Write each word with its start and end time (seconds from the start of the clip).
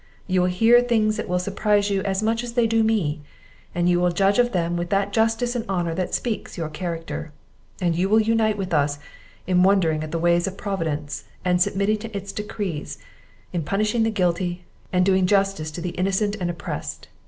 You 0.25 0.41
will 0.41 0.47
hear 0.49 0.81
things 0.81 1.17
that 1.17 1.29
will 1.29 1.37
surprise 1.37 1.91
you 1.91 2.01
as 2.01 2.23
much 2.23 2.43
as 2.43 2.53
they 2.53 2.65
do 2.65 2.81
me; 2.81 3.21
you 3.75 3.99
will 3.99 4.09
judge 4.09 4.39
of 4.39 4.51
them 4.51 4.75
with 4.75 4.89
that 4.89 5.13
justice 5.13 5.55
and 5.55 5.63
honour 5.69 5.93
that 5.93 6.15
speaks 6.15 6.57
your 6.57 6.69
character; 6.69 7.31
and 7.79 7.95
you 7.95 8.09
will 8.09 8.19
unite 8.19 8.57
with 8.57 8.73
us 8.73 8.97
in 9.45 9.61
wondering 9.61 10.03
at 10.03 10.09
the 10.11 10.17
ways 10.17 10.47
of 10.47 10.57
Providence, 10.57 11.25
and 11.45 11.61
submitting 11.61 11.97
to 11.97 12.17
its 12.17 12.31
decrees, 12.31 12.97
in 13.53 13.61
punishing 13.61 14.01
the 14.01 14.09
guilty, 14.09 14.65
and 14.91 15.05
doing 15.05 15.27
justice 15.27 15.69
to 15.69 15.81
the 15.81 15.89
innocent 15.89 16.35
and 16.41 16.49
oppressed. 16.49 17.07